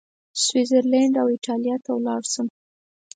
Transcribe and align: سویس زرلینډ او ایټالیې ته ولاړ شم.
سویس 0.43 0.67
زرلینډ 0.71 1.15
او 1.21 1.27
ایټالیې 1.33 1.75
ته 1.83 1.89
ولاړ 1.95 2.21
شم. 2.33 2.47